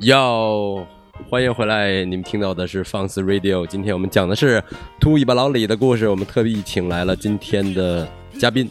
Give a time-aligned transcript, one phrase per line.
[0.00, 0.86] 哟，
[1.30, 2.04] 欢迎回来！
[2.04, 3.66] 你们听到的是放肆 Radio。
[3.66, 4.62] 今天我们讲的是
[5.00, 6.06] 秃尾巴老李的故事。
[6.06, 8.06] 我们特地请来了今天的
[8.38, 8.68] 嘉宾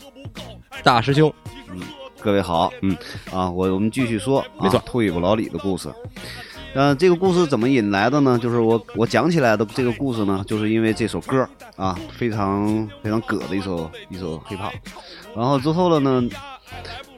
[0.84, 1.34] 大师兄。
[1.72, 1.82] 嗯
[2.22, 2.96] 各位好，嗯
[3.32, 5.90] 啊，我我们继续说，没错啊秃尾巴老李的故事。
[6.76, 8.38] 呃，这个故事怎么引来的呢？
[8.38, 14.74] 就是我我讲起来的这个故事呢，就是因为这首歌啊，非常非常葛的一首一首 hiphop。
[15.36, 16.24] 然后之后了呢，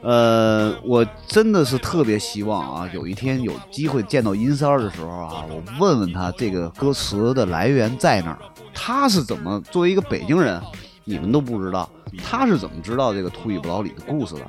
[0.00, 8.38] 呃，我真的是特别希望啊，有一天有机会见到殷三儿的时候啊，我问问他这个歌词的来源在哪儿，
[8.72, 10.62] 他是怎么作为一个北京人，
[11.04, 11.90] 你们都不知道，
[12.22, 14.42] 他是怎么知道这个秃尾巴老李的故事的？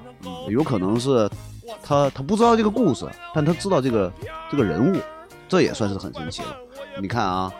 [0.49, 1.27] 有可能是
[1.81, 4.11] 他他不知道这个故事，但他知道这个
[4.51, 4.99] 这个人物，
[5.47, 6.55] 这也算是很神奇了。
[7.01, 7.51] 你看啊，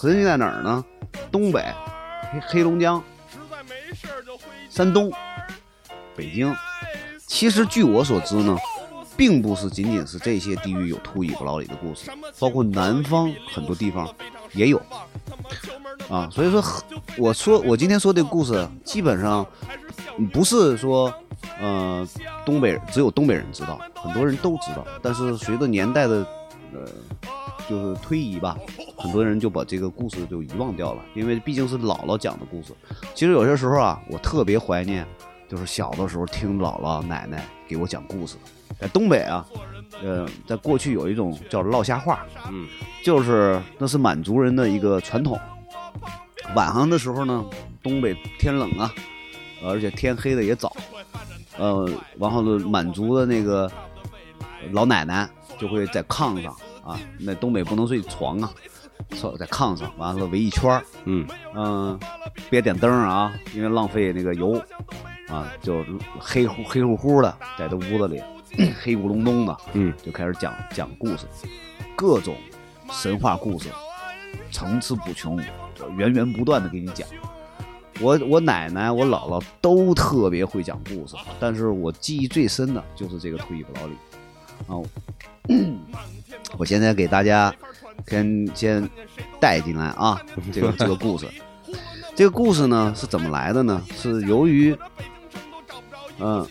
[0.00, 0.84] 神奇在哪儿呢？
[1.32, 1.64] 东北、
[2.30, 3.02] 黑黑龙江、
[4.70, 5.10] 山东、
[6.14, 6.54] 北京。
[7.34, 8.56] 其实据我所知呢，
[9.16, 14.08] 并不是仅仅是这些地域有秃尾巴老李的故事，包括南方很多地方
[14.52, 14.80] 也有
[16.08, 16.30] 啊。
[16.30, 16.62] 所以说，
[17.18, 19.44] 我说我今天说这个故事，基本上
[20.32, 21.12] 不是说
[21.60, 22.06] 呃
[22.46, 24.86] 东北只有东北人知道，很多人都知道。
[25.02, 26.24] 但是随着年代的
[26.72, 26.86] 呃
[27.68, 28.56] 就是推移吧，
[28.96, 32.72] 很多人就把这个故事就遗忘掉了，因为毕竟是姥姥讲的故事。
[33.12, 35.04] 其实有些时候啊，我特别怀念，
[35.48, 38.36] 就是小的时候听姥姥奶奶给我讲故事。
[38.80, 39.46] 在东北啊，
[40.02, 42.66] 呃，在过去有一种叫唠瞎话，嗯，
[43.04, 45.38] 就是那是满族人的一个传统。
[46.54, 47.44] 晚上的时候呢，
[47.82, 48.92] 东北天冷啊，
[49.64, 50.74] 而且天黑的也早，
[51.56, 53.70] 呃，然后呢，满族的那个
[54.72, 58.52] 老奶奶就会在炕上啊，那东北不能睡床啊，
[59.10, 61.98] 坐在炕上，完了围一圈儿，嗯嗯，
[62.50, 64.60] 别点灯啊，因为浪费那个油
[65.28, 65.84] 啊，就
[66.18, 68.22] 黑乎黑乎乎的在这屋子里，
[68.80, 71.26] 黑咕隆咚的，嗯，就开始讲讲故事，
[71.96, 72.36] 各种
[72.90, 73.68] 神话故事，
[74.50, 75.40] 层出不穷，
[75.96, 77.06] 源源不断的给你讲。
[78.00, 83.94] 我我奶奶我姥姥都特别会讲故事，但是我记忆最深的就是这个秃尾巴老李
[84.66, 84.82] 啊。
[86.58, 87.54] 我现在给大家
[88.06, 88.90] 先先
[89.40, 90.20] 带进来啊，
[90.52, 91.26] 这个这个故事。
[92.16, 93.82] 这个故事呢是怎么来的呢？
[93.96, 94.76] 是由于，
[96.18, 96.46] 嗯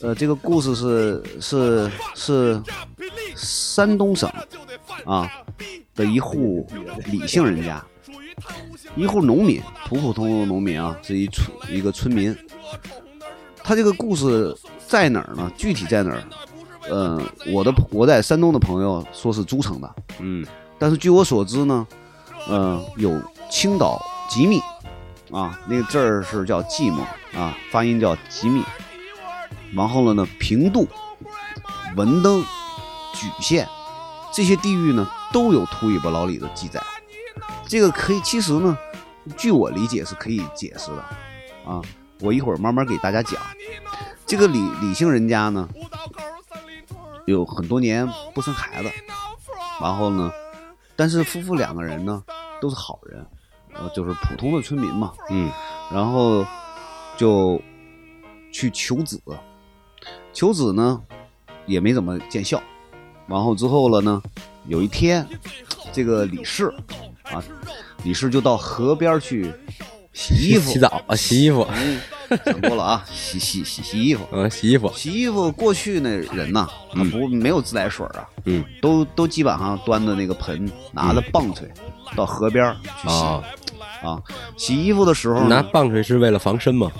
[0.00, 2.62] 呃这个故事是是是
[3.36, 4.28] 山东省
[5.04, 5.30] 啊
[5.94, 6.66] 的一户
[7.06, 7.84] 李姓人家，
[8.96, 12.36] 一户农民，普普通通的农民啊，是一村一个村民。
[13.62, 14.54] 他这个故事
[14.86, 15.50] 在哪儿呢？
[15.56, 16.22] 具体在哪儿？
[16.90, 20.44] 嗯、我的我在山东的朋友说是诸城的，嗯
[20.78, 21.86] 但是据我所知呢，
[22.50, 23.18] 嗯、有
[23.50, 23.98] 青岛
[24.28, 24.60] 吉密
[25.30, 27.00] 啊，那个字儿是叫寂寞
[27.38, 28.62] 啊，发音叫吉密。
[29.74, 30.88] 然后了呢，平度、
[31.96, 32.44] 文登、
[33.14, 33.68] 莒县
[34.32, 36.82] 这些地域呢，都有秃尾巴老李的记载。
[37.66, 38.76] 这个可以，其实呢，
[39.36, 41.02] 据我理解是可以解释的
[41.70, 41.80] 啊。
[42.20, 43.40] 我一会儿慢慢给大家讲。
[44.24, 45.68] 这个李李姓人家呢，
[47.26, 48.90] 有很多年不生孩子，
[49.80, 50.30] 然后呢，
[50.96, 52.22] 但是夫妇两个人呢
[52.60, 53.26] 都是好人，
[53.74, 55.50] 呃，就是普通的村民嘛，嗯
[55.92, 56.46] 然后
[57.16, 57.60] 就
[58.52, 59.20] 去求子，
[60.34, 61.00] 求子呢
[61.64, 62.60] 也没怎么见效，
[63.26, 64.22] 然后之后了呢，
[64.66, 65.26] 有一天
[65.92, 66.66] 这个李氏
[67.22, 67.42] 啊，
[68.02, 69.50] 李氏就到河边去
[70.12, 72.00] 洗衣服，洗澡啊，洗衣服，嗯，
[72.44, 74.26] 想多了啊， 洗洗洗洗衣服。
[74.32, 78.64] 嗯，洗衣服，洗衣服，过去那人呐，他嗯不没有自来水啊，嗯。
[78.82, 81.68] 都都基本上端着那个盆，拿着棒槌
[82.14, 83.14] 到河边去洗。
[83.14, 83.42] 啊，
[84.02, 84.22] 啊。
[84.56, 86.92] 洗衣服的时候拿棒槌是为了防身吗？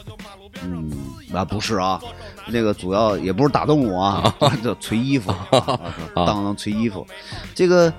[0.63, 0.91] 嗯，
[1.33, 2.01] 啊不是啊，
[2.49, 5.81] 那个主要也不是打动物啊， 就捶衣服，啊
[6.15, 7.07] 当当捶衣服，
[7.55, 7.93] 这个。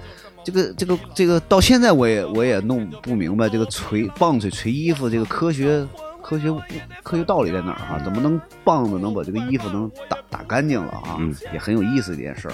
[0.47, 5.83] 这个这个这个到现在我也我也弄不明白这个捶棒槌捶衣服这个科学
[6.21, 6.53] 科学
[7.01, 7.99] 科学道理在哪儿啊？
[8.03, 11.17] 怎么能棒子能把这个衣服能打打干净了啊？
[11.19, 12.53] 嗯也很有意思一件事儿。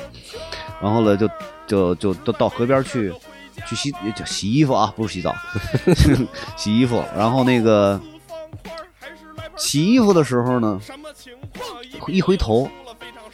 [0.82, 1.30] 然后呢，就
[1.68, 3.14] 就就都到河边去
[3.68, 5.36] 去洗就洗衣服啊，不是洗澡，
[6.56, 7.04] 洗衣服。
[7.14, 8.00] 然后那个
[9.62, 10.82] 洗衣服的时候呢，
[12.08, 12.68] 一回头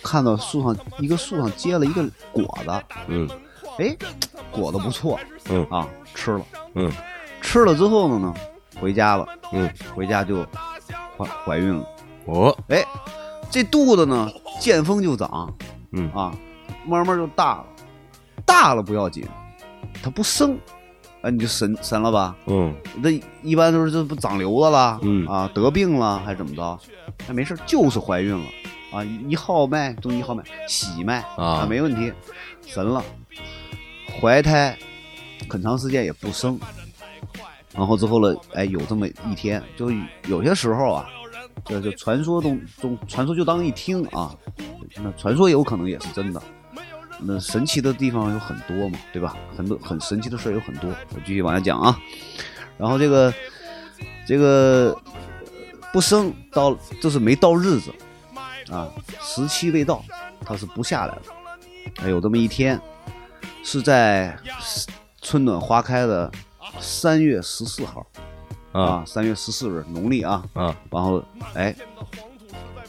[0.03, 3.27] 看到树上一个树上结了一个果子，嗯
[3.79, 3.95] 哎，
[4.51, 5.17] 果子不错，
[5.49, 6.45] 嗯啊，吃了，
[6.75, 6.91] 嗯。
[7.39, 8.33] 吃了之后呢呢，
[8.79, 10.45] 回家了，嗯，回家就
[11.17, 11.87] 怀怀孕了，
[12.25, 12.85] 哦，哎，
[13.49, 14.29] 这肚子呢
[14.59, 15.53] 见风就长
[15.91, 16.35] 嗯啊，
[16.85, 17.65] 慢慢就大了，
[18.45, 19.25] 大了不要紧，
[20.03, 20.59] 它不生，
[21.27, 22.33] 啊，你就神神了吧？
[22.45, 23.09] 嗯那
[23.43, 26.79] 一般都是这不长瘤子了，嗯啊，得病了还是怎么着？
[27.27, 28.45] 哎，没事儿，就是怀孕了。
[28.93, 32.13] 啊，一号脉中医号脉，喜脉啊没问题，
[32.65, 33.03] 神了。
[34.21, 34.77] 怀胎
[35.49, 36.57] 很长时间也不生，
[37.75, 39.91] 然后之后了，哎，有这么一天，就
[40.29, 41.09] 有些时候啊，
[41.65, 44.33] 就就传说中中传说就当一听啊，
[45.03, 46.41] 那传说有可能也是真的。
[47.19, 49.35] 那神奇的地方有很多嘛，对吧？
[49.55, 51.97] 很多很神奇的事儿有很多，我继续往下讲啊。
[52.77, 53.33] 然后这个
[54.27, 54.95] 这个
[55.91, 57.91] 不生到就是没到日子
[58.71, 58.87] 啊，
[59.21, 60.03] 时期未到，
[60.45, 61.21] 他是不下来的。
[62.03, 62.79] 哎，有这么一天，
[63.63, 64.37] 是在
[65.21, 66.31] 春暖花开的
[66.79, 68.05] 三月十四号
[68.73, 71.23] 啊啊，三月十四日农历啊，啊然后
[71.55, 71.75] 哎，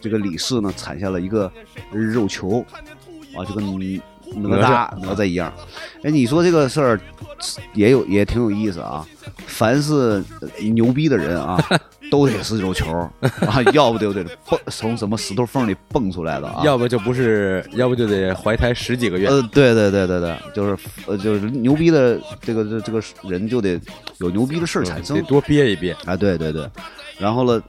[0.01, 1.51] 这个李氏呢产下了一个
[1.91, 2.63] 肉球
[3.35, 3.65] 啊，就跟
[4.37, 5.53] 哪哪吒吒哪吒一样。
[6.03, 7.01] 哎，你说这个事儿
[7.75, 9.07] 也有也挺有意思啊。
[9.47, 11.59] 凡是呃牛逼的人啊，
[12.11, 12.91] 都得是肉球
[13.21, 16.63] 啊，要不就得 蹦从什么石头缝里蹦出来的啊。
[16.65, 19.29] 要不就不是，要不就得怀胎十几个月。
[19.29, 20.77] 呃，对对对对对，就是
[21.07, 23.81] 呃就是牛逼的这个这这个人就得
[24.19, 25.23] 有牛逼的事儿产生得。
[25.25, 25.93] 多憋一憋。
[26.05, 26.69] 啊，对对对，
[27.19, 27.61] 然后了，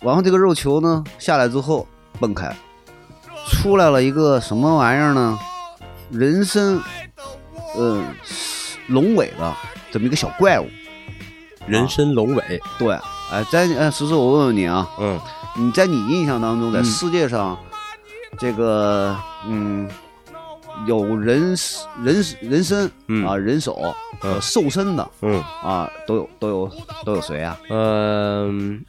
[0.00, 1.86] 然后这个肉球呢下来之后
[2.18, 2.54] 蹦开，
[3.50, 5.38] 出来了一个什么玩意儿呢？
[6.10, 6.80] 人身，
[7.78, 8.04] 嗯、
[8.88, 9.54] 龙尾的
[9.90, 10.66] 这么一个小怪物。
[11.66, 12.96] 人参龙尾，对，
[13.32, 15.20] 哎，在呃，实实我问问你啊，嗯。
[15.58, 16.84] 你在你印象当中，在嗯。
[16.84, 17.58] 世界上，
[18.38, 19.16] 这个
[19.46, 19.90] 嗯，
[20.86, 21.56] 有人
[22.04, 23.26] 人人参嗯。
[23.26, 24.34] 啊，人手嗯。
[24.34, 25.42] 呃瘦身的嗯。
[25.62, 26.70] 啊，都有都有
[27.04, 27.58] 都有谁啊？
[27.68, 28.84] 嗯，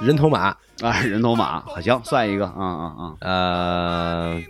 [0.00, 4.42] 人头马，啊，人头马，好行，算一个，啊啊啊，呃，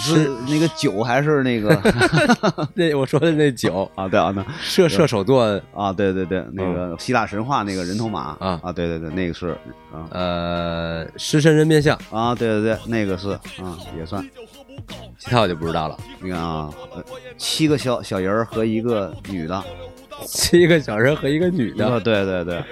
[0.00, 1.78] 是那个酒还是那个？
[2.74, 4.08] 那我说的那酒，啊？
[4.08, 5.42] 对啊，那射射手座，
[5.74, 8.36] 啊，对对对，那个希腊神话那个人头马。
[8.40, 8.60] 啊。
[8.62, 9.48] 啊，对对对，那个是
[9.92, 10.08] 啊。
[10.10, 13.30] 呃，狮身人面像，啊，对对对，那个是
[13.62, 14.24] 啊，也算。
[15.18, 15.96] 其他我就不知道了。
[16.20, 17.04] 你看啊，呃
[17.36, 19.62] 七个小小人儿和一个女的，
[20.26, 22.64] 七个小人和一个女啊，的，对对对，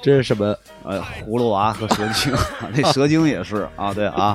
[0.00, 0.54] 这是什么？
[0.84, 2.32] 呃，葫芦娃和蛇精，
[2.72, 3.68] 那蛇精也是。
[3.76, 4.32] 啊，对啊，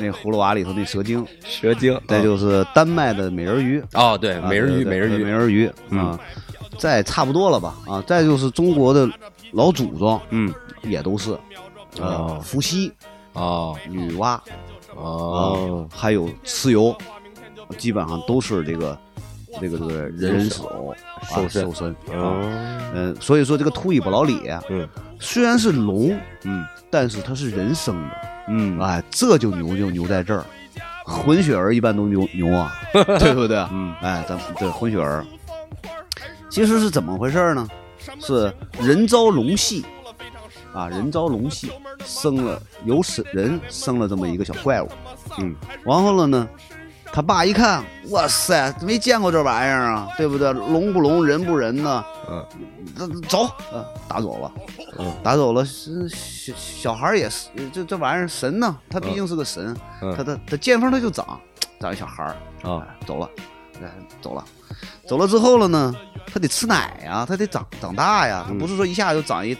[0.00, 1.98] 那葫芦娃里头那蛇精， 蛇精？
[2.08, 6.20] 再就是丹麦的美人鱼，哦，对，啊美人鱼，对对美人鱼，美人鱼嗯啊，
[6.78, 9.08] 再差不多了吧啊，再就是中国的
[9.52, 10.52] 老祖宗嗯，
[10.82, 11.30] 也都是，
[11.98, 12.92] 呃哦，伏羲、
[13.32, 14.38] 啊女娲
[14.94, 16.96] 哦啊，，还有蚩尤，
[17.78, 18.98] 基本上都是这个
[19.60, 20.94] 这个这个人手
[21.28, 21.96] 手瘦身啊瘦身
[22.94, 24.88] 嗯，所以说这个秃尾巴老李啊嗯
[25.18, 28.16] 虽然是龙，嗯但是它是人生的，
[28.48, 30.44] 嗯哎，这就牛就牛在这儿，
[31.04, 33.58] 混血儿一般都牛牛啊，对不对？
[33.72, 35.24] 嗯哎，咱对混血儿，
[36.48, 37.68] 其实是怎么回事呢？
[38.20, 39.84] 是人遭龙戏
[40.72, 41.72] 啊，人遭龙戏
[42.04, 44.88] 生了由神人生了这么一个小怪物，
[45.38, 46.48] 嗯，然后了呢，
[47.16, 50.52] 他爸一看，哇塞，没见过这玩意儿啊，对不对？
[50.52, 52.04] 龙不龙，人不人呢？
[52.28, 52.46] 嗯
[52.94, 54.52] 那走，嗯，打走了，
[54.98, 55.64] 嗯打走了。
[55.64, 61.40] 是小小孩儿也是，这这玩意儿神呢，他毕竟是个神，嗯他他他见风他就长，
[61.80, 62.36] 长一小孩儿，
[62.70, 63.30] 啊哎走了，
[63.82, 63.90] 哎，
[64.20, 64.44] 走了，
[65.08, 65.94] 走了之后了呢，
[66.30, 69.56] 他得吃奶呀，他得长长大呀，他嗯不是说一下就长一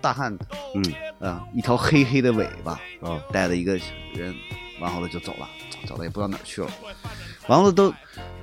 [0.00, 0.36] 大汉，
[0.74, 3.78] 嗯啊，一条黑黑的尾巴，啊带着一个
[4.12, 4.34] 人，
[4.80, 5.48] 然后了就走了，
[5.86, 6.68] 走了也不知道哪儿去了。
[7.48, 7.92] 完了都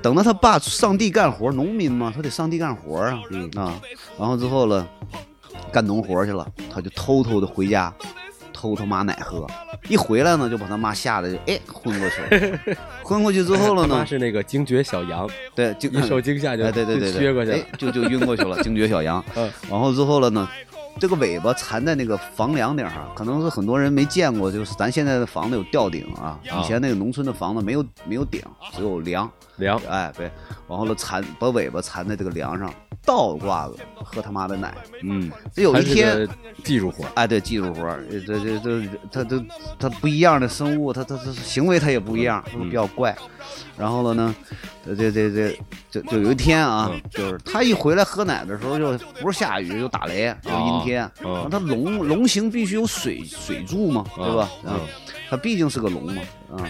[0.02, 3.80] 等到他爸上地干活，农民嘛，他得上地干活啊，嗯啊，
[4.18, 4.88] 然后之后了，
[5.72, 7.94] 干农活去了，他就偷偷的回家，
[8.54, 9.46] 偷他妈奶喝，
[9.90, 12.60] 一回来呢就把他妈吓得就哎昏过去了，
[13.04, 17.58] 昏过去之后了呢，是那个惊觉小羊，对，惊一受惊吓就哎对对对对，撅过去了。
[17.58, 19.22] 哎，就就晕过去了，惊觉小羊。
[19.36, 19.52] 嗯。
[19.70, 20.48] 然后之后了呢，
[21.00, 26.62] 这个尾巴缠在那个房梁顶上，可能是很多人没见过，就是咱现在的房子有吊顶啊，啊。
[26.62, 29.78] 以前那个农村的房子没有没有顶，只有梁，梁。
[29.90, 30.32] 哎对，
[30.70, 32.74] 然后呢缠把尾巴缠在这个梁上，
[33.06, 34.74] 倒挂着喝他妈的奶。
[35.02, 36.28] 嗯，这有一天，
[36.64, 39.44] 技术活儿，哎对，技术活，这这这他都
[39.78, 43.16] 他不一样的生物，他他他行为他也不一样，嗯比较怪。
[43.78, 44.36] 然后了呢，
[44.86, 45.58] 这这这这
[45.90, 51.10] 就就有一天啊，嗯就是他一回来喝奶的时候，就不是下雨就打雷，就阴天。
[51.24, 54.50] 嗯然后它龙龙形必须有水水柱嘛，对吧？
[54.66, 54.80] 嗯
[55.30, 56.64] 他毕竟是个龙嘛，啊。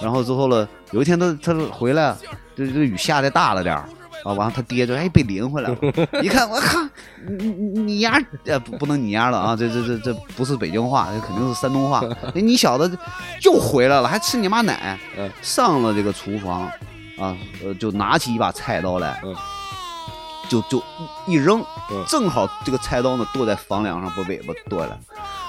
[0.00, 2.16] 然后之后了，有一天他他回来，
[2.56, 3.88] 这这雨下的大了点儿。
[4.26, 5.76] 啊，完了他爹就哎被淋回来了，
[6.20, 6.80] 一看我靠，
[7.28, 12.02] 你你你丫呃不不能你丫了啊，这这这这不是北京话，这肯定是山东话。
[12.34, 12.98] 哎，你小子
[13.44, 14.98] 又回来了，还吃你妈奶？
[15.16, 16.62] 嗯上了这个厨房，
[17.18, 19.32] 啊，呃，就拿起一把菜刀来，嗯
[20.48, 20.82] 就就
[21.26, 21.60] 一扔
[21.92, 24.98] 嗯，正好这个菜刀呢剁在房梁上，把尾巴剁下来。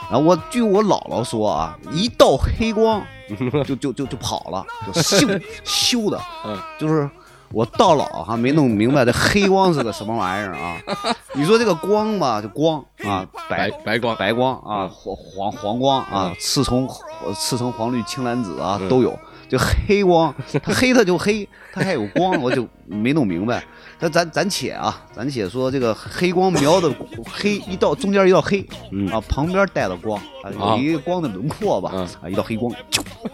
[0.10, 3.04] 然后我据我姥姥说啊，一道黑光
[3.66, 7.10] 就就就就跑了，就咻咻的，嗯就是
[7.52, 10.78] 我到老还没弄明白这黑光是个什么玩意儿啊？
[11.34, 16.88] 你说这个光吧，就光啊，白白白光，白光啊，黄黄黄光啊嗯，赤橙
[17.36, 19.18] 赤橙黄绿青蓝紫啊都有。
[19.50, 23.64] 就黑光，它黑它就黑，它还有光，我就没弄明白。
[24.00, 26.94] 那咱咱且啊，咱且说这个黑光描的
[27.26, 32.72] 黑一道中间一道黑，嗯啊，旁边带了光，啊，啊有一个光的轮廓吧，嗯啊，一道黑光，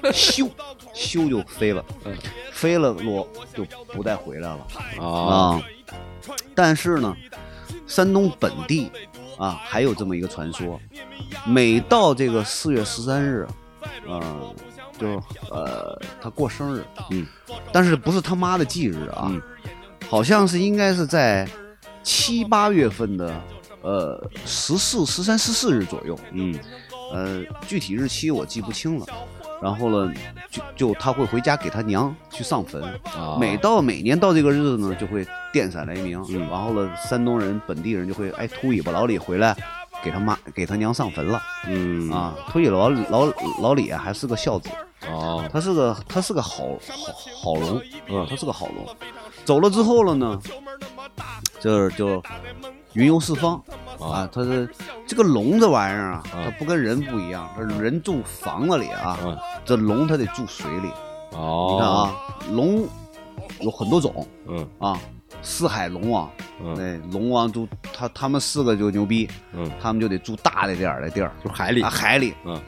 [0.04, 0.50] 咻，咻
[0.96, 2.16] 咻就飞了，嗯
[2.52, 4.68] 飞了落就不再回来了。
[5.00, 5.62] 啊，啊。
[6.56, 7.14] 但是呢，
[7.88, 8.90] 山东本地
[9.38, 10.80] 啊还有这么一个传说，
[11.46, 13.46] 每到这个四月十三日，
[14.08, 14.56] 呃，
[15.04, 16.82] 就呃他过生日，
[17.12, 17.28] 嗯，
[17.74, 19.42] 但是不是他妈的忌日啊，嗯。
[20.08, 21.46] 好像是应该是在
[22.04, 23.34] 七八月份的
[23.82, 26.58] 呃十四、十三、十四日左右，嗯。
[27.12, 29.06] 呃，具体日期我记不清了。
[29.62, 30.14] 然后呢，
[30.50, 32.84] 就就他会回家给他娘去上坟，
[33.16, 36.40] 啊，每到每年到这个日子呢，就会电闪雷鸣，嗯。
[36.50, 39.56] 然后呢，山东人本地人就会哎秃尾巴老李回来
[40.04, 42.12] 给他妈给他娘上坟了、嗯。
[42.12, 44.70] 啊，秃尾巴老老老李啊还是个孝子，
[45.10, 46.64] 哦，他是个他是个好
[47.42, 48.86] 好好龙，嗯他是个好龙，
[49.46, 50.40] 走了之后了呢，
[51.60, 52.22] 就是就
[52.94, 53.62] 云游四方。
[54.00, 54.70] 啊，他是
[55.08, 59.38] 这个龙这玩意儿啊，它不跟人不一样，这人住房子里啊，嗯。
[59.64, 60.90] 这龙它得住水里。
[61.32, 62.16] 哦，你看啊，
[62.52, 62.86] 龙
[63.62, 64.68] 有很多种，嗯。
[64.80, 65.00] 啊，
[65.44, 66.32] 四海龙王，
[66.64, 66.76] 嗯。
[66.76, 72.60] 对，龙王住他他们四个就牛逼，嗯，他们就得住大的点儿的地儿，就海里啊，，海里，嗯。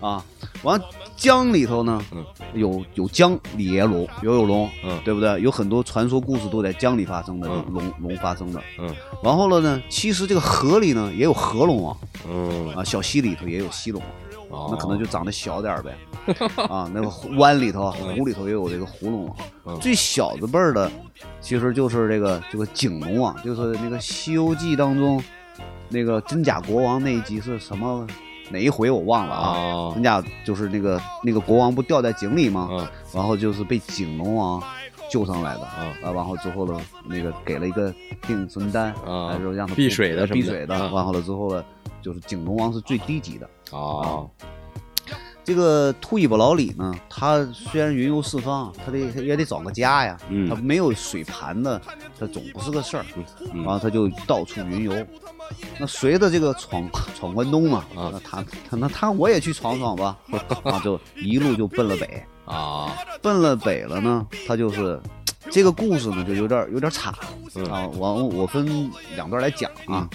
[0.00, 0.22] 啊，
[0.62, 0.78] 完
[1.16, 2.22] 江里头呢，嗯。
[2.52, 5.00] 有有江里也有龙，也有龙，嗯。
[5.04, 5.40] 对不对？
[5.40, 7.64] 有很多传说故事都在江里发生的，嗯。
[7.72, 8.60] 龙龙发生的。
[8.78, 8.94] 嗯。
[9.22, 11.96] 然后了呢，其实这个河里呢也有河龙王
[12.28, 14.10] 嗯，啊，小溪里头也有溪龙王，
[14.54, 15.96] 哦那可能就长得小点儿呗。
[16.70, 19.36] 啊，那个湖湾里头、湖里头也有这个湖龙王。
[19.66, 20.90] 嗯最小的辈儿的，
[21.40, 25.22] 其实就是这个这个景龙王，就是那个《西游记》当中
[25.88, 28.06] 那个真假国王那一集是什么
[28.50, 29.50] 哪一回我忘了啊？
[29.56, 32.68] 哦真假就是那个那个国王不掉在井里吗？
[32.72, 34.62] 嗯然后就是被景龙王
[35.10, 35.68] 救上来的。
[35.78, 40.74] 嗯啊，然后之后呢，那个给了一个定存丹，啊还是让他避水的什么的避水的。
[40.74, 41.64] 啊完后了之后呢，
[42.04, 43.48] 就是景龙王是最低级的。
[43.76, 44.28] 啊，
[45.42, 50.16] 这个秃尾巴老李呢，他虽然云游四方，他得也得找个家呀。
[50.28, 51.80] 嗯他没有水盘的，
[52.18, 53.04] 他总不是个事儿。
[53.52, 54.94] 嗯然后他就到处云游。
[55.78, 60.16] 那随着这个闯闯关东嘛，啊那他他那他我也去闯闯吧，
[60.62, 62.24] 啊，就一路就奔了北。
[62.44, 65.00] 啊，奔了北了呢，他就是
[65.50, 67.14] 这个故事呢，就有点有点岔
[67.54, 67.86] 嗯啊。
[67.88, 70.08] 我我分两段来讲啊。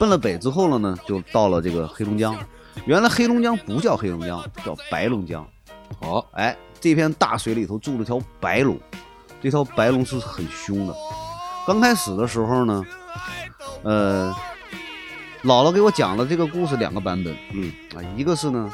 [0.00, 2.34] 奔了北之后了呢，就到了这个黑龙江。
[2.86, 5.46] 原来黑龙江不叫黑龙江，叫白龙江。
[6.00, 8.80] 好，哎，这片大水里头住了条白龙，
[9.42, 10.94] 这条白龙是很凶的。
[11.66, 12.82] 刚开始的时候呢，
[13.82, 14.34] 呃，
[15.44, 18.72] 姥姥给我讲了这个故事两个版本嗯啊，一个是呢，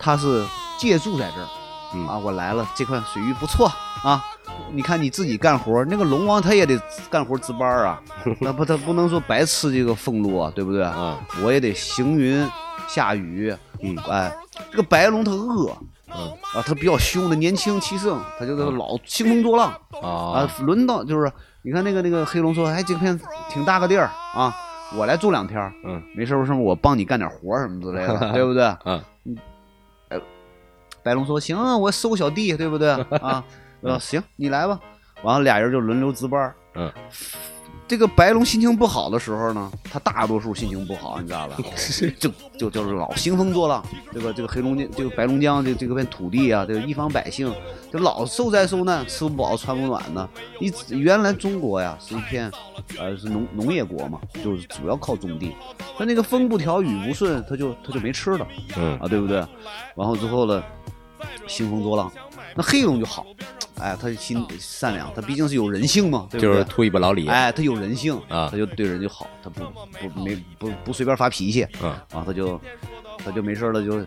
[0.00, 0.44] 他是
[0.80, 1.48] 借住在这儿，
[1.94, 3.70] 嗯啊，我来了，这块水域不错
[4.02, 4.24] 啊。
[4.72, 8.00] 你看你自己干活，那个龙王他也得干活值班啊，
[8.40, 10.82] 那不他不能说白吃这个俸禄啊，对不对？
[10.82, 12.46] 啊，我也得行云
[12.88, 14.32] 下雨，嗯哎，
[14.70, 15.70] 这个白龙他饿，
[16.14, 19.72] 嗯啊，他比较凶的，年轻气盛，他就是老兴风作浪
[20.02, 20.50] 啊啊，。
[20.60, 21.30] 轮到就是
[21.62, 24.54] 你看那个那个黑龙说，哎，这片挺大个地儿啊，
[24.96, 28.64] 我来住两天，嗯没事我帮你干点活什么之类的， 对不对？
[28.84, 29.00] 嗯
[31.02, 32.90] 白龙说行啊，我收小弟，对不对
[33.22, 33.44] 啊？
[33.82, 34.78] 呃，行，你来吧。
[35.22, 36.54] 完了，俩人就轮流值班儿。
[36.74, 36.92] 嗯，
[37.88, 41.56] 这个白龙心情不好的时候呢，他大多数心情不好，你知道吧？
[42.20, 43.82] 就就就是老兴风作浪。
[44.12, 47.52] 这个这个黑龙江，这个白龙江这这个片土地啊，这个一方百姓
[47.90, 50.28] 就老受灾受难，吃不饱穿不暖的。
[50.60, 52.52] 你原来中国呀是一片
[52.98, 55.56] 呃是农农业国嘛，就是主要靠种地。
[55.96, 59.38] 他那个风不调雨不顺，他就他就没吃的嗯啊，对不对？
[59.94, 60.62] 然后之后呢，
[61.46, 62.12] 兴风作浪。
[62.58, 63.26] 那黑龙就好，
[63.80, 66.52] 哎，他心善良，他毕竟是有人性嘛，对不对？
[66.52, 68.48] 就是秃尾巴老李，哎，他有人性啊。
[68.50, 69.64] 他就对人就好，他不
[70.08, 72.60] 不没不不随便发脾气嗯啊，他就
[73.24, 74.04] 他就没事了就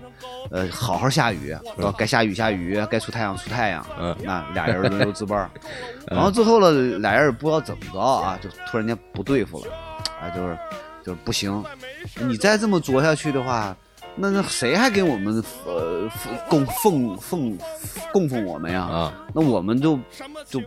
[0.51, 1.61] 呃好好下雨，啊
[1.97, 4.15] 该下雨下雨，该出太阳出太阳，嗯。
[4.23, 5.49] 那俩人轮流值班儿，
[6.07, 9.71] 然后之后了，俩人不知道怎么着啊，就突然间不对付了，
[10.21, 10.57] 啊，就是
[11.05, 11.63] 就是不行，
[12.19, 13.75] 你再这么作下去的话，
[14.21, 16.09] 那那谁还给我们呃
[16.49, 17.57] 供奉奉
[18.11, 18.81] 供奉我们呀？
[18.81, 19.97] 啊，那我们就
[20.45, 20.59] 就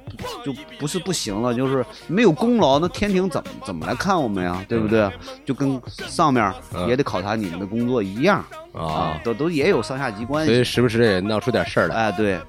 [0.45, 4.65] 就不是不行了，就是没有功劳，那天庭怎么怎么来看我们呀？
[4.69, 5.11] 对不对？
[5.45, 8.43] 就跟上面嗯也得考察你们的工作一样
[8.73, 10.53] 啊啊，都都也有上下级关系。
[10.53, 11.95] 所以时不时也闹出点事儿来。
[11.95, 12.41] 哎，对，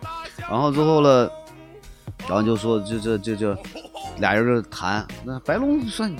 [0.49, 1.29] 然后之后了，
[2.27, 3.57] 然后就说就这这这
[4.19, 6.17] 俩人就谈，那白龙说你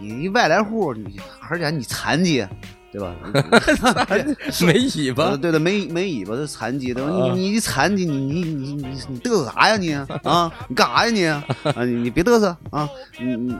[0.00, 2.46] 你一外来户，你而且你残疾，
[2.92, 3.14] 对吧？
[4.60, 7.10] 没尾巴呃，对的，没没尾巴是残疾，对吧？
[7.10, 10.52] 啊你你残疾，你你你你你嘚瑟啥呀你啊？
[10.68, 11.44] 你干啥呀你啊？
[11.84, 12.88] 你你别嘚瑟啊！
[13.18, 13.56] 你你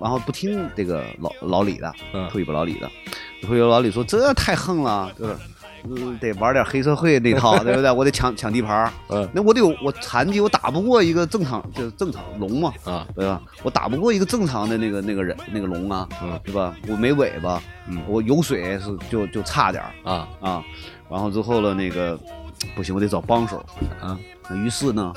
[0.00, 2.88] 然后不听这个老老李的，嗯退一步老李的，
[3.42, 5.36] 退一步老李说这太横了，就是。
[5.90, 7.90] 嗯得玩点黑社会那套， 对不对？
[7.90, 13.40] 我得抢抢地盘儿，嗯那我得有我残疾，我打不过一个正常就是正常龙嘛，啊，对吧？
[13.62, 16.74] 我打不过一个正常的那个那个人那个龙啊，嗯对吧？
[16.88, 20.64] 我没尾巴，嗯我有水是就就差点儿，啊啊，
[21.10, 22.18] 然后之后了，那个
[22.74, 23.64] 不行，我得找帮手
[24.00, 24.18] 啊。
[24.48, 25.12] 那于是呢，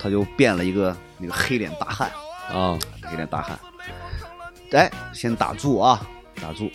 [0.00, 2.10] 他就变了一个那个黑脸大汉，
[2.52, 3.58] 啊黑脸大汉。
[4.72, 6.00] 哎，先打住啊，
[6.42, 6.70] 打住，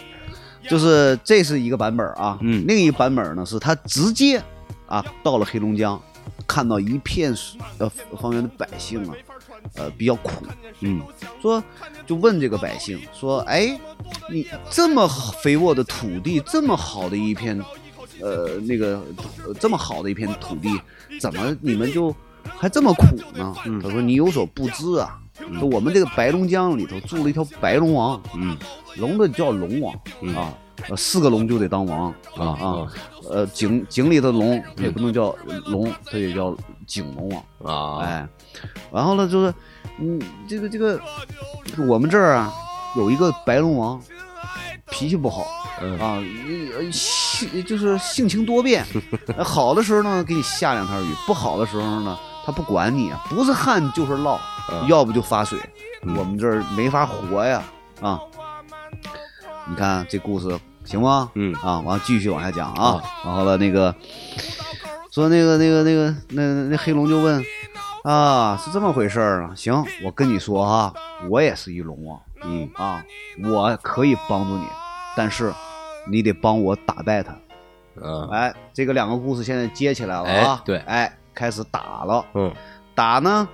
[0.69, 2.65] 就是这是一个版本啊，嗯。
[2.67, 4.41] 另一个版本呢是他直接
[4.85, 6.01] 啊到了黑龙江，
[6.47, 7.33] 看到一片
[7.77, 7.89] 呃
[8.19, 9.15] 方圆的百姓啊，
[9.75, 10.45] 呃比较苦，
[10.81, 11.01] 嗯。
[11.41, 11.63] 说
[12.05, 13.77] 就问这个百姓说：“哎，
[14.31, 15.07] 你这么
[15.41, 17.59] 肥沃的土地，这么好的一片，
[18.21, 19.01] 呃，那个、
[19.45, 20.69] 呃这么好的一片土地，
[21.19, 23.05] 怎么你们就还这么苦
[23.35, 23.81] 呢？”嗯。
[23.81, 25.19] 他说：“你有所不知啊，
[25.59, 28.57] 说我们这个白龙江里头住了一条白龙王，嗯
[28.97, 30.53] 龙的叫龙王、嗯啊，
[30.89, 32.87] 呃四个龙就得当王啊啊啊，
[33.29, 35.35] 呃井井里的龙它也不能叫
[35.65, 38.27] 龙，它也叫井龙王。”啊哎，
[38.91, 39.53] 然后呢，就是，
[39.99, 40.99] 嗯，这个这个，
[41.87, 42.53] 我们这儿啊
[42.95, 43.99] 有一个白龙王，
[44.91, 45.45] 脾气不好
[45.81, 46.21] 嗯啊，
[46.77, 48.85] 呃性就是性情多变，
[49.35, 54.41] 呃好的时候呢给你下两条雨，不好的时候呢他不管你，不是旱就是涝，啊
[54.87, 55.59] 要不就发水，
[56.03, 57.63] 嗯我们这儿没法活呀
[58.01, 58.19] 啊！
[59.65, 61.31] 你看这故事行吗？
[61.35, 63.95] 嗯啊，完了继续往下讲啊啊，然后了那个
[65.11, 67.41] 说那个那个那个那那黑龙就问
[68.03, 69.53] 啊，是这么回事儿啊？
[69.55, 70.93] 行，我跟你说哈，
[71.29, 73.01] 我也是一龙王嗯啊，
[73.41, 74.65] 我可以帮助你，
[75.15, 75.53] 但是
[76.09, 77.33] 你得帮我打败他。
[78.01, 82.25] 嗯哎，这个两个故事现在接起来了啊哎，对哎，开始打了。
[82.35, 82.53] 嗯
[82.95, 83.47] 打呢，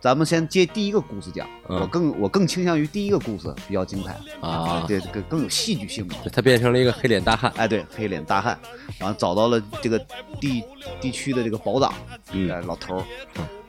[0.00, 1.48] 咱们先接第一个故事讲。
[1.68, 6.14] 嗯我更我更倾向于第一个故事比较精彩啊对，更更有戏剧性嘛。
[6.32, 7.52] 他变成了一个黑脸大汉。
[7.56, 8.58] 哎，对，黑脸大汉，
[8.98, 9.96] 然后找到了这个
[10.40, 10.64] 地
[11.00, 11.94] 地区的这个保长，
[12.32, 13.04] 嗯哎，老头儿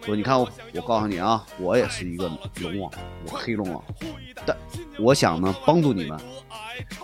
[0.03, 2.29] 说：“你看我，我告诉你啊，我也是一个
[2.61, 2.91] 龙王，
[3.25, 3.83] 我黑龙王，
[4.45, 4.55] 但
[4.99, 6.19] 我想呢帮助你们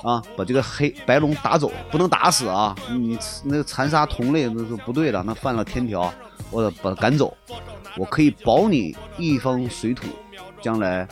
[0.03, 2.75] 啊，把这个黑白龙打走，不能打死啊！
[2.89, 6.11] 你那残杀同类那是不对的，那犯了天条，
[6.49, 7.35] 我得把他赶走。
[7.95, 10.07] 我可以保你一方水土，
[10.61, 11.07] 将来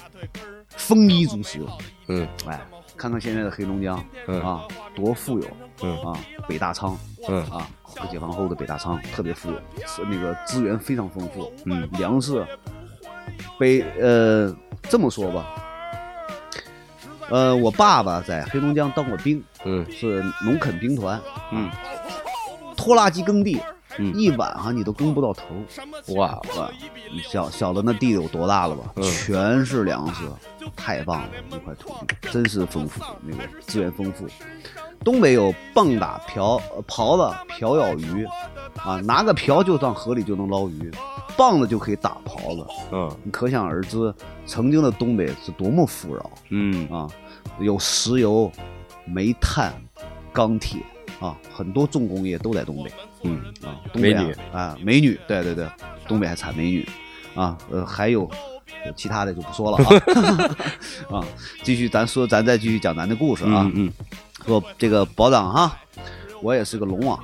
[0.70, 1.62] 丰衣足食。
[2.08, 2.60] 嗯哎，
[2.96, 5.48] 看看现在的黑龙江，嗯啊，多富有，
[5.82, 7.68] 嗯啊，北大仓，嗯啊，
[8.10, 12.46] 解放后的北大仓特别富有，是那个资源非常丰富，嗯，粮食，
[13.60, 15.46] 北呃这么说吧，
[17.30, 21.20] 呃，我爸爸在黑龙江当过兵，嗯是农垦兵团，
[21.52, 21.70] 嗯
[22.78, 23.60] 拖拉机耕地，
[23.98, 25.44] 嗯一晚上你都耕不到头，
[26.16, 26.72] 哇哇，
[27.12, 28.94] 你晓晓得那地有多大了吧？
[28.96, 30.24] 嗯全是粮食，
[30.76, 34.26] 太棒了，那块土地真是丰富，那个资源丰富。
[35.06, 38.26] 东北有蹦打、瓢、呃刨子、瓢舀鱼，
[38.84, 40.92] 啊，拿个瓢就上河里就能捞鱼，
[41.38, 42.66] 棒子就可以打刨子。
[42.92, 43.18] 嗯。
[43.24, 44.12] 你可想而知，
[44.48, 46.32] 曾经的东北是多么富饶。
[46.50, 46.90] 嗯。
[46.92, 47.08] 啊！
[47.60, 48.52] 有石油、
[49.06, 49.72] 煤炭、
[50.34, 50.82] 钢铁
[51.20, 52.92] 啊，很多重工业都在东北。
[53.22, 53.40] 嗯。
[53.64, 55.70] 啊，东北啊美女啊，美女，对对对，
[56.08, 56.90] 东北还产美女。
[57.36, 58.28] 啊，呃，还有
[58.84, 59.78] 呃其他的就不说了
[61.12, 61.26] 啊， 啊，
[61.62, 63.92] 继续咱说，咱再继续讲咱的故事啊，嗯
[64.46, 65.78] 说这个保长哈，
[66.42, 67.20] 我也是个龙王，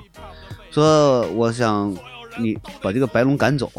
[0.71, 1.95] 说我想
[2.39, 3.71] 你把这个白龙赶走，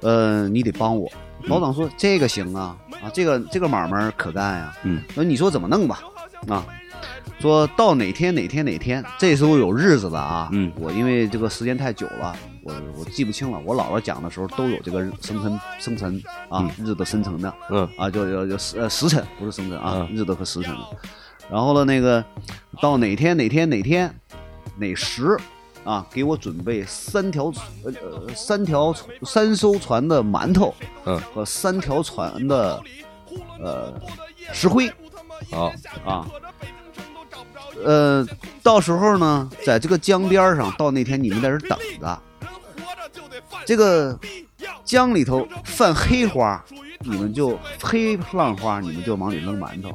[0.00, 1.10] 呃，你得帮我。
[1.48, 6.00] 保长说这个行啊，啊，这个这个买卖可干呀，嗯，那你说怎么弄吧，
[6.48, 6.64] 啊。
[7.40, 10.48] 说到哪天哪天哪天，这时候有日子的啊。
[10.50, 13.60] 嗯我因为这个时间太久了，我我记不清了。
[13.64, 20.80] 我姥姥讲的时候都有这个生辰生辰啊，日子生辰的嗯啊，就就就时呃时辰不是生辰啊，嗯日子和时辰的。
[21.50, 22.24] 然后呢那个
[22.80, 24.14] 到哪天哪天哪天
[24.76, 25.36] 哪时
[25.84, 27.52] 啊，给我准备三条
[27.84, 32.82] 呃呃三条三艘船的馒头嗯，和三条船的
[33.60, 33.92] 呃
[34.52, 34.90] 石灰
[35.50, 35.72] 好，
[36.04, 36.26] 啊。
[37.84, 38.26] 呃，
[38.62, 42.22] 到时候呢，在这个江边上，到那天你们在这等着。
[43.64, 44.18] 这个
[44.84, 46.62] 江里头泛黑花，
[47.00, 49.90] 你们就黑浪花，你们就往里扔馒头；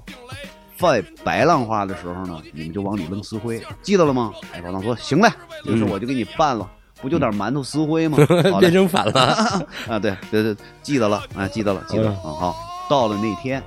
[0.84, 4.34] 泛白浪花的时候呢，你们就往里扔石灰，记得了吗？
[4.52, 5.32] 哎，保长说行嘞，
[5.64, 6.70] 有事我就给你办了，
[7.02, 8.18] 不就点馒头石灰吗？
[8.52, 9.22] 好变成反了。
[9.88, 12.56] 啊，对对对，记得了，啊，记得了，记得啊，好，
[12.90, 13.64] 到了那天，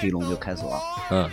[0.00, 0.78] 黑龙就开始了。
[1.10, 1.28] 嗯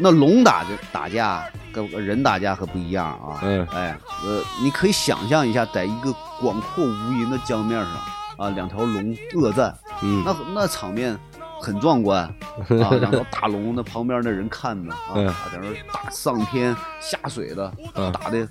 [0.00, 3.40] 那龙打就打架，跟人打架可不一样啊。
[3.42, 7.90] 嗯哎，呃，你可以想象一下，在一个广阔无垠的江面上
[8.36, 11.18] 啊，两条龙恶战，嗯那那场面
[11.60, 12.22] 很壮观
[12.82, 12.90] 啊。
[12.90, 18.48] 两条大龙，那旁边那人看着啊，嗯在那打上天下水的，嗯打的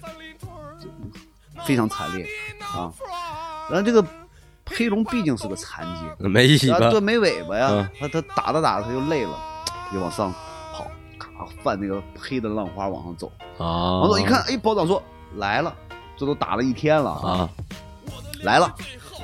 [1.65, 2.25] 非常惨烈
[2.61, 2.91] 啊。
[3.69, 4.05] 然后这个
[4.65, 5.85] 黑龙毕竟是个残
[6.19, 9.37] 疾，没尾巴没尾巴呀嗯，他他打着打着他就累了，
[9.93, 10.33] 就往上
[10.73, 10.85] 跑，
[11.17, 11.29] 咔
[11.63, 13.31] 泛那个黑的浪花往上走。
[13.57, 15.01] 啊，往走一看，哎，保长说
[15.35, 15.73] 来了，
[16.15, 17.49] 这都打了一天了啊，啊，
[18.43, 18.73] 来了，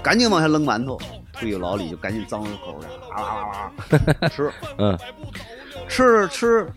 [0.02, 1.00] 赶紧往下扔馒头。
[1.44, 3.72] 退有老李就赶紧张着口去，啊啦啦
[4.22, 4.98] 啦，吃嗯
[5.90, 6.68] 吃吃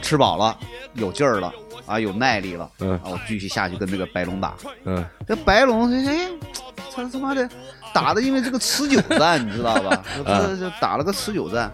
[0.00, 0.56] 吃饱了，
[0.94, 1.52] 有劲儿了
[1.84, 4.54] 啊，有耐力了嗯啊，我继续下去跟那个白龙打。
[4.84, 6.28] 嗯这白龙，哎，
[6.94, 7.48] 他他妈的
[7.92, 10.02] 打的，因为这个持久战，你知道吧？
[10.24, 11.70] 这这打了个持久战，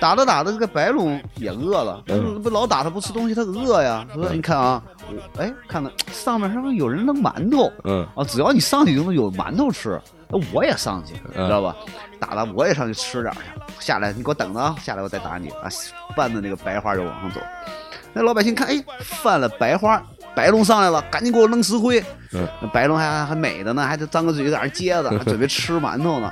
[0.00, 4.04] 打着打着，这个白龙也饿了，嗯不老打他不吃东西，他饿呀。
[4.12, 8.24] 说你看啊，我哎，看看上面是不是有人扔馒头嗯啊？
[8.24, 11.76] 只要你上去就能有馒头吃，那我也上去，嗯知道吧？
[12.18, 15.68] 打了我也上去吃点儿去，下来你给我等着啊，下来我再打你啊！
[16.16, 17.40] 泛着那个白花就往上走，
[18.12, 20.02] 那老百姓看，哎，犯了白花。
[20.34, 21.98] 白龙上来了，赶紧给我扔石灰。
[22.32, 26.30] 嗯那白龙还还还美的呢，还得张个嘴在那儿接着，还准备吃馒头呢。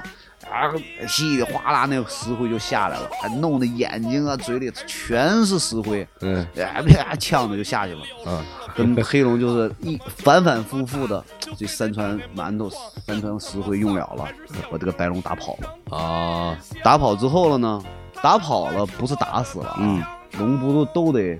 [0.55, 0.73] 啊，
[1.09, 8.01] 稀里哗啦，那个石灰就下来了，还弄得眼睛啊、嘴里全是石灰，嗯哎啪，呛着就下去了。
[8.27, 8.43] 嗯
[8.77, 11.25] 跟黑龙就是一反反复复的
[11.57, 12.69] 这三串馒头、
[13.07, 14.27] 三串石灰用了了，
[14.69, 15.97] 把这个白龙打跑了。
[15.97, 17.81] 啊打跑之后了呢，
[18.21, 20.03] 打跑了不是打死了啊，嗯
[20.38, 21.38] 龙不都都得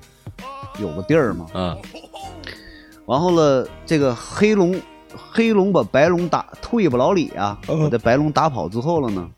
[0.79, 1.47] 有个地儿吗？
[1.55, 1.77] 嗯
[3.05, 4.81] 然后了，这个黑龙，
[5.17, 9.29] 黑龙把白龙打退不老李啊，嗯把这白龙打跑之后了呢，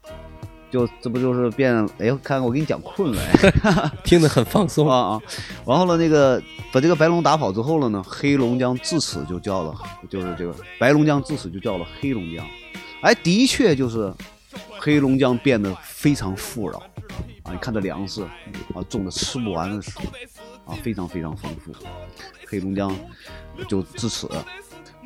[0.70, 1.74] 就这不就是变？
[1.98, 5.22] 哎呦，看看我给你讲困了哎 听得很放松啊啊！
[5.66, 9.74] 然后呢，那个把这个白龙打跑之后了呢，黑龙江自此就叫了，
[10.10, 12.46] 就是这个白龙江自此就叫了黑龙江。
[13.02, 14.12] 哎，的确就是
[14.78, 16.78] 黑龙江变得非常富饶
[17.44, 17.52] 啊！
[17.52, 19.92] 你看这粮食啊，种的吃不完的食
[20.66, 21.72] 啊，非常非常丰富。
[22.48, 22.94] 黑龙江
[23.68, 24.28] 就自此。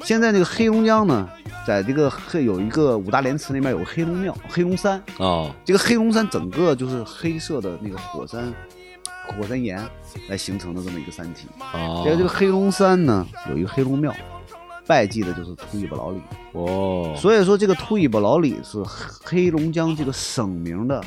[0.03, 1.29] 现在这个黑龙江呢，
[1.67, 5.03] 在这个黑有一个五大连池那边有个黑龙庙、黑龙山。
[5.19, 8.53] 哦这个黑龙山整个就是黑色的那个火山
[9.27, 9.81] 火山岩
[10.29, 11.47] 来形成的这么一个山体。
[11.75, 14.13] 哦在这个黑龙山呢，有一个黑龙庙，
[14.87, 16.21] 拜祭的就是秃尾巴老李。
[16.53, 18.83] 哦所以说，这个秃尾巴老李是
[19.23, 21.03] 黑龙江这个省名的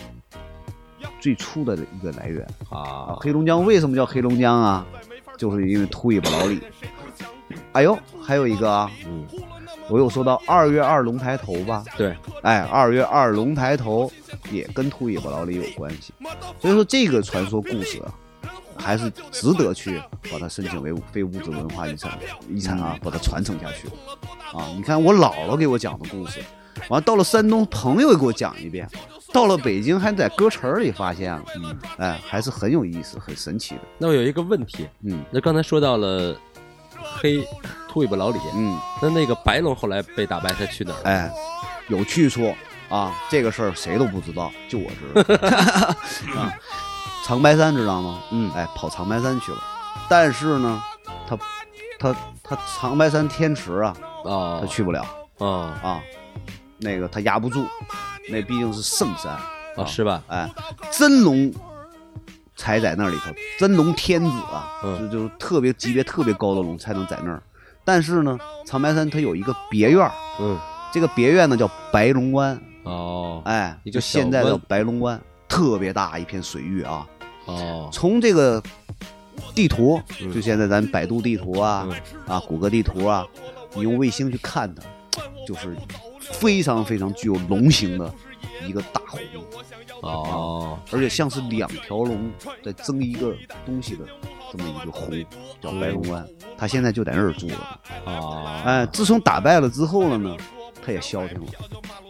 [1.19, 2.79] 最初的一个来源啊。
[2.79, 4.85] 啊黑龙江为什么叫黑龙江啊？
[5.35, 6.61] 就是因为秃尾巴老李。
[7.73, 9.25] 哎呦，还有一个啊，嗯。
[9.89, 11.83] 我有说到二月二龙抬头吧？
[11.97, 12.15] 对。
[12.41, 14.09] 哎，二月二龙抬头
[14.49, 16.13] 也跟秃尾巴老李有关系，
[16.61, 18.15] 所以说这个传说故事啊，
[18.77, 22.17] 还是值得去把它申请为非物质文化遗产
[22.49, 23.89] 遗产啊，把它传承下去。
[24.57, 24.67] 啊！
[24.75, 26.39] 你看我姥姥给我讲的故事，
[26.87, 28.87] 完了到了山东朋友也给我讲一遍，
[29.33, 35.25] 到了北京还在歌词儿里发现了，嗯，哎，还是很有意思、很神奇的，那我有一个问题，嗯。
[35.31, 36.35] 那刚才说到了
[37.19, 37.47] 黑
[37.89, 41.03] 秃尾巴老李，嗯，那那个白龙后来被打败，他去哪儿了？
[41.03, 41.31] 哎，
[41.89, 42.53] 有去处
[42.89, 45.87] 啊，这个事儿谁都不知道，就我知道
[46.41, 46.53] 啊。
[47.25, 48.19] 长白山知道吗？
[48.31, 49.63] 嗯哎，跑长白山去了，
[50.09, 50.83] 但是呢，
[51.25, 51.37] 他
[51.97, 53.95] 他他长白山天池啊，
[54.25, 55.05] 哦他去不了
[55.37, 56.01] 哦啊，
[56.79, 57.65] 那个他压不住，
[58.29, 59.37] 那毕竟是圣山
[59.77, 60.21] 哦是吧？
[60.27, 60.49] 哎，
[60.91, 61.49] 真龙
[62.63, 67.43] 才在那里头，真龙天子啊，就就是特别级别特别高的龙才能在那儿。
[67.83, 70.57] 但是呢，长白山它有一个别院，嗯
[70.93, 77.05] 这个别院呢叫白龙湾，哦哎，就现在的白龙湾，特别大一片水域啊。
[77.45, 78.63] 哦从这个
[79.53, 81.85] 地图，嗯就现在咱百度地图啊，
[82.25, 83.27] 啊，谷歌地图啊，
[83.73, 84.81] 你用卫星去看它，
[85.45, 85.75] 就是
[86.21, 88.13] 非常非常具有龙形的
[88.67, 89.17] 一个大湖，
[90.01, 92.31] 哦而且像是两条龙
[92.63, 93.35] 在争一个
[93.65, 94.05] 东西的
[94.51, 95.11] 这么一个湖，
[95.61, 96.27] 叫白龙湾。
[96.57, 97.79] 他现在就在那儿住了。
[98.05, 100.35] 啊哎，自从打败了之后了呢，
[100.85, 101.51] 他也消停了，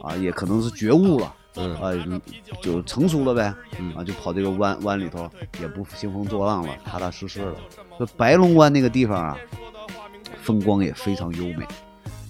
[0.03, 2.21] 啊，也可能是觉悟了嗯啊，嗯
[2.61, 5.29] 就成熟了呗，嗯啊，就跑这个湾湾里头，
[5.61, 7.55] 也不兴风作浪了，踏踏实实了。
[7.97, 9.37] 这白龙湾那个地方啊，
[10.41, 11.65] 风光也非常优美，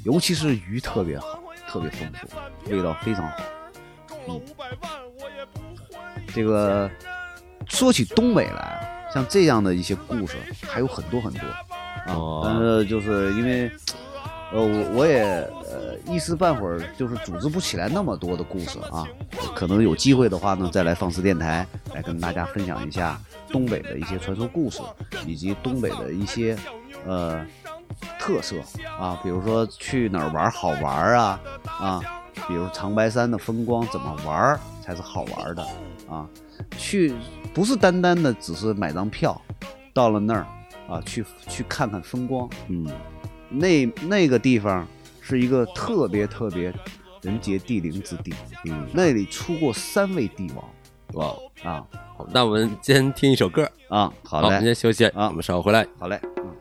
[0.04, 2.28] 尤其是鱼特别好，特别丰富，
[2.70, 3.38] 味道非常好。
[4.28, 4.42] 嗯，
[6.34, 6.90] 这个
[7.68, 13.72] 说起东北来啊，像这样的一些故事还有很多很多啊，哦但是就是因为。
[14.56, 19.04] 呃，我我也呃一时半会儿就是组织不起来那么多的故事啊，
[19.56, 24.80] 可能有机会的话呢，再来放肆电台来跟大家分享一下东北的一些传说故事，
[25.26, 26.56] 以及东北的一些
[27.04, 27.44] 呃
[28.20, 28.58] 特色
[29.00, 32.02] 啊，比如说去哪儿玩儿好玩儿啊啊，
[32.48, 35.66] 比如长白山的风光怎么玩儿才是好玩儿的
[36.10, 36.28] 啊，
[36.78, 37.14] 去
[37.54, 39.40] 不是单单的只是买张票，
[39.94, 40.46] 到了那儿
[40.88, 42.88] 啊去去看看风光，嗯
[43.50, 44.86] 那那个地方
[45.22, 46.74] 是一个特别特别
[47.22, 48.34] 人杰地灵之地，
[48.66, 50.66] 嗯，那里出过三位帝王
[51.14, 51.86] 哇，啊
[52.18, 54.12] 好，那我们先听一首歌，啊！
[54.24, 55.86] 好好，我们嘞，先休息，啊我们稍后回来。
[56.00, 56.53] 好嘞，嗯。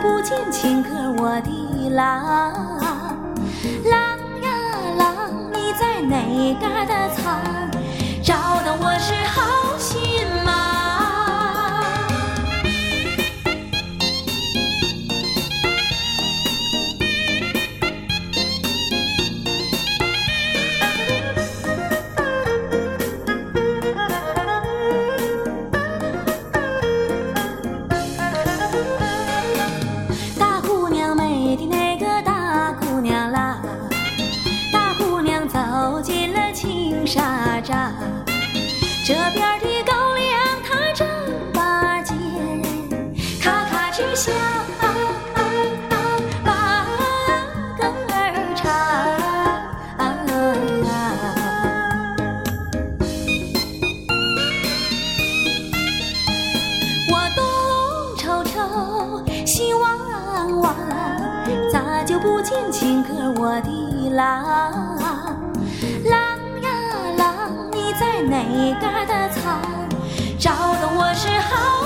[0.00, 2.78] 不见情哥我的郎？
[3.84, 4.48] 郎呀
[4.96, 7.38] 郎，你在哪嘎达藏？
[63.50, 64.96] 我的郎？
[66.04, 66.14] 郎
[66.62, 66.70] 呀
[67.18, 67.26] 郎，
[67.72, 68.38] 你在哪
[68.80, 69.60] 嘎达藏？
[70.38, 71.79] 找得我是好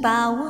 [0.00, 0.47] 把握。